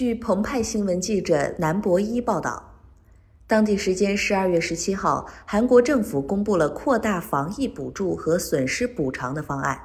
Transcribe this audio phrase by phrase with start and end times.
[0.00, 2.72] 据澎湃新闻记者南博一报道，
[3.46, 9.78] 当地时间十二月十七号，韩国政府公布了扩大防疫补助和损失补偿的方案。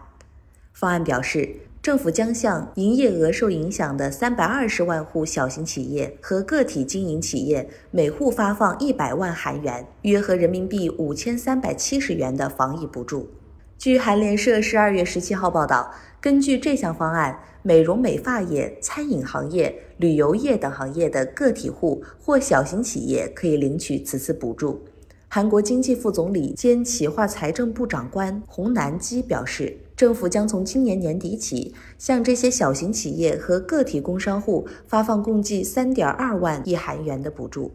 [0.71, 13.29] 方案表示，政府将向营业额受影响的三百二十万户小型企业和个体经营企业每户发放一百万韩元（约合人民币五千三百七十元）的防疫补助。
[13.77, 24.81] 据韩联社十二月十七号报道，根据这项方案，美容美发业、餐饮行业、旅游业等行业的个体户或小型企业可以领取此次补助。
[25.27, 37.71] 韩国经济副总理兼企划财政部长官洪南基表示，政府将从今年年底起，向这些小型企业和个体工商户发放共计三点二万亿韩元的补助。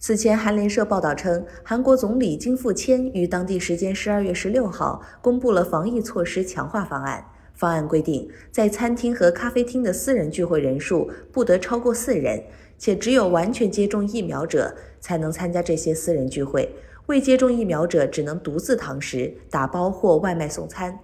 [0.00, 7.24] 此前，韩联社报道称，韩国总理金富谦于当地时间十二月十六号公布了防疫措施强化方案。
[7.52, 12.40] 方案规定，在餐厅和咖啡厅的私人聚会人数不得超过四人，
[12.78, 16.72] 且只有完全接种疫苗者才能参加这些私人聚会，
[17.06, 20.96] 未接种疫苗者只能独自堂食、打包或外卖送餐。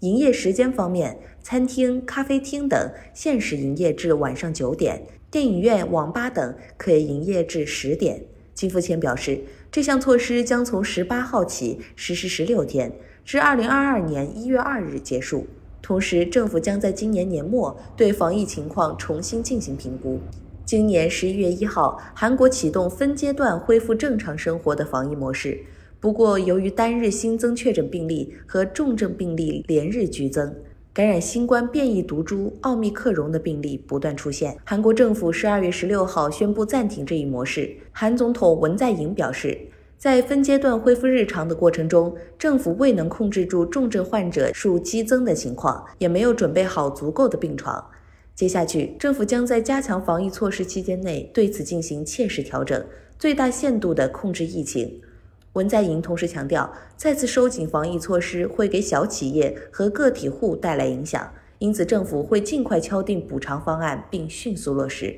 [0.00, 8.24] 营业时间方面，餐厅、咖啡厅等限时营业至晚上九点，电影院、网吧等可以营业至十点。
[8.58, 12.92] 金富谦表示，这项措施将从十八号起实施十六天，
[13.24, 15.46] 至二零二二年一月二日结束。
[15.80, 20.18] 同时，政府将在今年年末对防疫情况重新进行评估。
[20.64, 25.60] 今年十一月一号，韩国启动分阶段恢复正常生活的防疫模式。
[26.00, 30.52] 不过，由于单日新增确诊病例和重症病例连日剧增。
[30.98, 37.72] 感染新冠变异毒株奥密克戎的病例不断出现，韩国政府十二月十六号宣布暂停这一模式。
[37.92, 39.56] 韩总统文在寅表示，
[39.96, 47.86] 在分阶段恢复日常的过程中，政府未能控制住重症患者数激增的情况，也没有准备好足够的病床。
[48.34, 52.84] 接下去，政府将在加强防疫措施期间内对此进行切实调整，
[53.16, 55.00] 最大限度地控制疫情。
[55.58, 65.16] 文在寅同时强调，再次收紧防疫措施会给小企业和个体户带来影响，因此政府会尽快敲定补偿方案并迅速落实。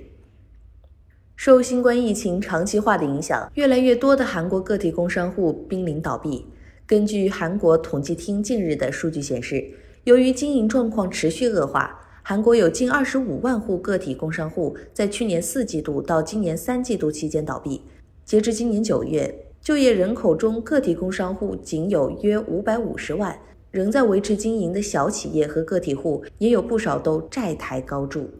[1.36, 6.46] 受新冠疫情长期化的影响，越来越多的韩国个体工商户濒临倒闭。
[6.86, 9.70] 根据韩国统计厅近日的数据显示，
[10.04, 17.82] 由于经营状况持续恶化，韩国有近二十五万户个体工商户在去年四季度到今年三季度期间倒闭。
[18.24, 19.49] 截至今年九月。
[19.62, 23.38] 就业人口中，个体工商户仅有约五百五十万，
[23.70, 28.30] 仍在维持经营的小企业和个体户也有不少都债台高筑。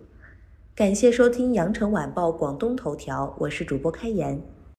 [0.75, 4.41] 感谢收听羊城晚报广东头条，我是主播开言。